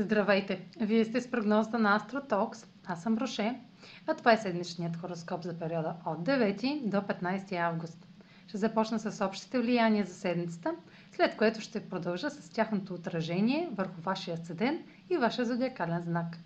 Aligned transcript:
Здравейте! 0.00 0.60
Вие 0.80 1.04
сте 1.04 1.20
с 1.20 1.30
прогнозата 1.30 1.78
на 1.78 2.00
AstroTalks. 2.00 2.66
Аз 2.86 3.02
съм 3.02 3.18
Роше, 3.18 3.60
а 4.06 4.14
това 4.14 4.32
е 4.32 4.36
седмичният 4.36 4.96
хороскоп 4.96 5.42
за 5.42 5.58
периода 5.58 5.94
от 6.06 6.18
9 6.18 6.80
до 6.84 6.96
15 6.96 7.52
август. 7.56 8.06
Ще 8.46 8.58
започна 8.58 8.98
с 8.98 9.24
общите 9.24 9.58
влияния 9.60 10.04
за 10.06 10.14
седмицата, 10.14 10.74
след 11.12 11.36
което 11.36 11.60
ще 11.60 11.88
продължа 11.88 12.30
с 12.30 12.50
тяхното 12.50 12.94
отражение 12.94 13.68
върху 13.72 14.00
вашия 14.00 14.36
седен 14.36 14.78
и 15.10 15.16
вашия 15.16 15.44
зодиакален 15.44 16.02
знак. 16.02 16.36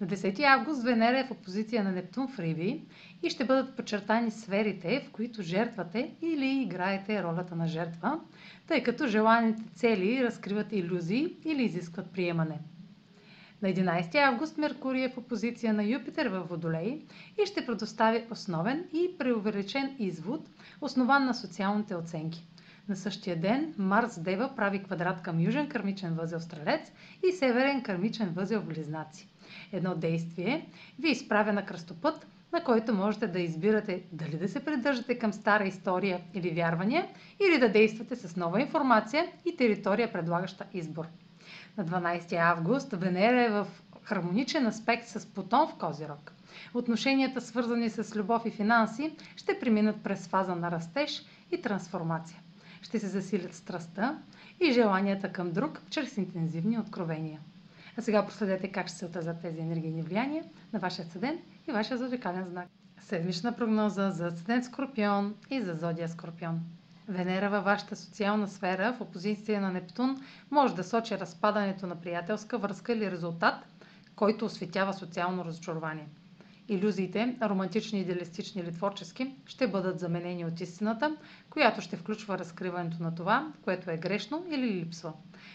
На 0.00 0.06
10 0.06 0.42
август 0.42 0.82
Венера 0.82 1.18
е 1.20 1.24
в 1.24 1.30
опозиция 1.30 1.84
на 1.84 1.92
Нептун 1.92 2.28
в 2.28 2.38
Риби 2.38 2.82
и 3.22 3.30
ще 3.30 3.44
бъдат 3.44 3.76
подчертани 3.76 4.30
сферите, 4.30 5.00
в 5.00 5.10
които 5.10 5.42
жертвате 5.42 6.14
или 6.22 6.62
играете 6.62 7.22
ролята 7.22 7.56
на 7.56 7.66
жертва, 7.66 8.20
тъй 8.66 8.82
като 8.82 9.06
желаните 9.06 9.62
цели 9.74 10.24
разкриват 10.24 10.72
иллюзии 10.72 11.36
или 11.44 11.62
изискват 11.64 12.10
приемане. 12.10 12.58
На 13.62 13.68
11 13.68 14.14
август 14.14 14.58
Меркурий 14.58 15.04
е 15.04 15.08
в 15.08 15.18
опозиция 15.18 15.74
на 15.74 15.84
Юпитер 15.84 16.26
във 16.26 16.48
Водолей 16.48 17.02
и 17.42 17.46
ще 17.46 17.66
предостави 17.66 18.24
основен 18.30 18.84
и 18.92 19.18
преувеличен 19.18 19.96
извод, 19.98 20.48
основан 20.80 21.24
на 21.24 21.34
социалните 21.34 21.94
оценки. 21.94 22.46
На 22.88 22.96
същия 22.96 23.36
ден 23.40 23.74
Марс 23.78 24.20
Дева 24.20 24.50
прави 24.56 24.82
квадрат 24.82 25.22
към 25.22 25.40
южен 25.40 25.68
кърмичен 25.68 26.14
възел 26.14 26.40
Стрелец 26.40 26.92
и 27.28 27.32
северен 27.32 27.82
кърмичен 27.82 28.28
възел 28.28 28.62
Близнаци. 28.62 29.28
Едно 29.72 29.94
действие 29.94 30.66
ви 30.98 31.10
изправя 31.10 31.52
на 31.52 31.64
кръстопът, 31.64 32.26
на 32.52 32.64
който 32.64 32.94
можете 32.94 33.26
да 33.26 33.40
избирате 33.40 34.02
дали 34.12 34.38
да 34.38 34.48
се 34.48 34.64
придържате 34.64 35.18
към 35.18 35.32
стара 35.32 35.64
история 35.64 36.20
или 36.34 36.50
вярвания, 36.50 37.06
или 37.48 37.58
да 37.58 37.72
действате 37.72 38.16
с 38.16 38.36
нова 38.36 38.60
информация 38.60 39.26
и 39.44 39.56
територия, 39.56 40.12
предлагаща 40.12 40.64
избор. 40.74 41.06
На 41.76 41.84
12 41.84 42.32
август 42.34 42.92
Венера 42.92 43.42
е 43.42 43.50
в 43.50 43.66
хармоничен 44.02 44.66
аспект 44.66 45.08
с 45.08 45.26
Плутон 45.26 45.68
в 45.68 45.74
Козирог. 45.76 46.32
Отношенията, 46.74 47.40
свързани 47.40 47.90
с 47.90 48.16
любов 48.16 48.42
и 48.46 48.50
финанси, 48.50 49.12
ще 49.36 49.58
преминат 49.60 50.02
през 50.02 50.28
фаза 50.28 50.54
на 50.54 50.70
растеж 50.70 51.22
и 51.52 51.62
трансформация. 51.62 52.40
Ще 52.82 52.98
се 52.98 53.06
засилят 53.06 53.54
страстта 53.54 54.18
и 54.60 54.72
желанията 54.72 55.32
към 55.32 55.52
друг 55.52 55.82
чрез 55.90 56.16
интензивни 56.16 56.78
откровения. 56.78 57.40
А 57.98 58.02
сега 58.02 58.26
проследете 58.26 58.68
как 58.68 58.88
ще 58.88 58.96
се 58.96 59.06
отразят 59.06 59.40
тези 59.42 59.60
енергийни 59.60 60.02
влияния 60.02 60.44
на 60.72 60.78
вашия 60.78 61.04
седен 61.06 61.38
и 61.68 61.72
вашия 61.72 61.98
зодиакален 61.98 62.44
знак. 62.44 62.68
Седмична 63.00 63.56
прогноза 63.56 64.10
за 64.10 64.30
седен 64.30 64.64
Скорпион 64.64 65.34
и 65.50 65.60
за 65.62 65.74
зодия 65.74 66.08
Скорпион. 66.08 66.60
Венера 67.08 67.50
във 67.50 67.64
вашата 67.64 67.96
социална 67.96 68.48
сфера 68.48 68.92
в 68.92 69.00
опозиция 69.00 69.60
на 69.60 69.72
Нептун 69.72 70.16
може 70.50 70.74
да 70.74 70.84
сочи 70.84 71.18
разпадането 71.18 71.86
на 71.86 72.00
приятелска 72.00 72.58
връзка 72.58 72.92
или 72.92 73.10
резултат, 73.10 73.54
който 74.16 74.44
осветява 74.44 74.94
социално 74.94 75.44
разочарование. 75.44 76.08
Иллюзиите, 76.68 77.36
романтични, 77.42 78.00
идеалистични 78.00 78.60
или 78.60 78.72
творчески, 78.72 79.34
ще 79.46 79.68
бъдат 79.68 80.00
заменени 80.00 80.44
от 80.44 80.60
истината, 80.60 81.16
която 81.50 81.80
ще 81.80 81.96
включва 81.96 82.38
разкриването 82.38 83.02
на 83.02 83.14
това, 83.14 83.52
което 83.62 83.90
е 83.90 83.96
грешно 83.96 84.44
или 84.50 84.66
липсва. 84.66 85.12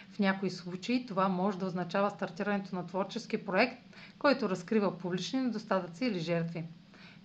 В 0.09 0.19
някои 0.19 0.49
случаи 0.49 1.05
това 1.05 1.27
може 1.29 1.57
да 1.59 1.65
означава 1.65 2.09
стартирането 2.09 2.75
на 2.75 2.87
творчески 2.87 3.45
проект, 3.45 3.77
който 4.19 4.49
разкрива 4.49 4.97
публични 4.97 5.41
недостатъци 5.41 6.05
или 6.05 6.19
жертви. 6.19 6.63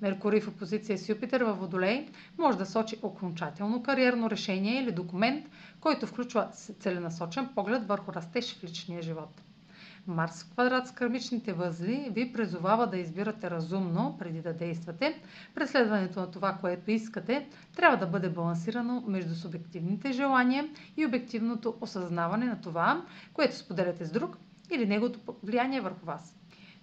Меркурий 0.00 0.40
в 0.40 0.48
опозиция 0.48 0.98
с 0.98 1.08
Юпитер 1.08 1.40
във 1.40 1.58
Водолей 1.58 2.08
може 2.38 2.58
да 2.58 2.66
сочи 2.66 2.96
окончателно 3.02 3.82
кариерно 3.82 4.30
решение 4.30 4.82
или 4.82 4.92
документ, 4.92 5.46
който 5.80 6.06
включва 6.06 6.48
целенасочен 6.80 7.48
поглед 7.54 7.88
върху 7.88 8.12
растеж 8.12 8.54
в 8.54 8.64
личния 8.64 9.02
живот. 9.02 9.42
Марс 10.06 10.44
в 10.44 10.50
квадрат 10.50 10.88
с 10.88 10.92
кърмичните 10.92 11.52
възли 11.52 12.08
ви 12.10 12.32
призовава 12.32 12.86
да 12.86 12.98
избирате 12.98 13.50
разумно 13.50 14.16
преди 14.18 14.40
да 14.42 14.52
действате. 14.54 15.20
Преследването 15.54 16.20
на 16.20 16.30
това, 16.30 16.52
което 16.52 16.90
искате, 16.90 17.46
трябва 17.76 17.96
да 17.96 18.06
бъде 18.06 18.28
балансирано 18.28 19.04
между 19.06 19.34
субективните 19.34 20.12
желания 20.12 20.68
и 20.96 21.06
обективното 21.06 21.74
осъзнаване 21.80 22.46
на 22.46 22.60
това, 22.60 23.04
което 23.32 23.56
споделяте 23.56 24.04
с 24.04 24.10
друг 24.10 24.36
или 24.70 24.86
неговото 24.86 25.20
влияние 25.42 25.80
върху 25.80 26.06
вас. 26.06 26.34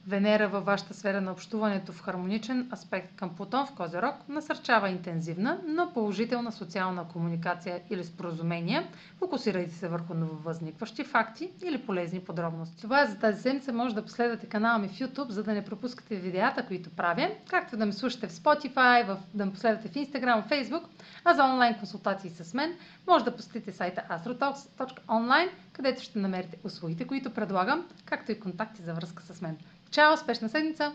Венера 0.08 0.48
във 0.48 0.66
вашата 0.66 0.94
сфера 0.94 1.22
на 1.22 1.32
общуването 1.32 1.94
в 1.94 2.02
хармоничен 2.02 2.70
аспект 2.74 3.16
към 3.16 3.36
Плутон 3.36 3.66
в 3.68 3.76
Козерог 3.76 4.16
насърчава 4.30 4.90
интензивна, 4.90 5.60
но 5.68 5.94
положителна 5.94 6.52
социална 6.52 7.08
комуникация 7.08 7.82
или 7.90 8.04
споразумения. 8.04 8.88
Фокусирайте 9.20 9.74
се 9.74 9.88
върху 9.88 10.14
нововъзникващи 10.14 11.04
факти 11.04 11.52
или 11.64 11.78
полезни 11.78 12.20
подробности. 12.20 12.82
Това 12.82 13.02
е 13.02 13.06
за 13.06 13.20
тази 13.20 13.42
седмица. 13.42 13.74
Може 13.74 13.96
да 13.96 14.04
последвате 14.04 14.48
канала 14.48 14.80
ми 14.80 14.88
в 14.88 14.92
YouTube, 14.92 15.30
за 15.30 15.44
да 15.44 15.54
не 15.54 15.66
пропускате 15.66 16.16
видеята, 16.16 16.66
които 16.66 16.90
правя, 16.90 17.32
както 17.50 17.78
да 17.78 17.86
ме 17.86 17.94
слушате 17.94 18.28
в 18.28 18.32
Spotify, 18.32 19.06
в, 19.06 19.18
да 19.34 19.46
ме 19.46 19.52
последвате 19.54 19.88
в 19.90 19.94
Instagram, 19.94 20.44
в 20.44 20.50
Facebook, 20.50 20.84
а 21.24 21.34
за 21.34 21.44
онлайн 21.44 21.76
консултации 21.78 22.30
с 22.30 22.54
мен 22.54 22.76
може 23.08 23.26
да 23.26 23.36
посетите 23.36 23.72
сайта 23.72 24.04
astrotalks.online, 24.10 25.50
където 25.74 26.02
ще 26.02 26.20
намерите 26.20 26.58
услугите, 26.64 27.08
които 27.08 27.34
предлагам, 27.34 27.86
както 28.06 28.32
и 28.32 28.40
контакти 28.40 28.82
за 28.82 28.94
връзка 28.94 29.24
с 29.24 29.42
мен. 29.42 29.58
Чао, 29.96 30.14
успешна 30.14 30.50
седмица! 30.50 30.94